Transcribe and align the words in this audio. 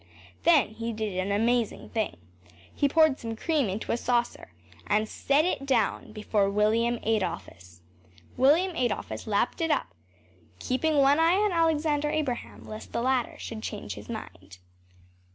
Then 0.45 0.69
he 0.69 0.93
did 0.93 1.19
an 1.19 1.31
amazing 1.31 1.89
thing. 1.91 2.17
He 2.73 2.89
poured 2.89 3.19
some 3.19 3.35
cream 3.35 3.69
into 3.69 3.91
a 3.91 3.97
saucer 3.97 4.51
and 4.87 5.07
set 5.07 5.45
it 5.45 5.63
down 5.63 6.11
before 6.11 6.49
William 6.49 6.95
Adolphus. 7.03 7.83
William 8.35 8.75
Adolphus 8.75 9.27
lapped 9.27 9.61
it 9.61 9.69
up, 9.69 9.93
keeping 10.57 10.97
one 10.97 11.19
eye 11.19 11.35
on 11.37 11.51
Alexander 11.51 12.09
Abraham 12.09 12.63
lest 12.63 12.93
the 12.93 13.01
latter 13.03 13.37
should 13.37 13.61
change 13.61 13.93
his 13.93 14.09
mind. 14.09 14.57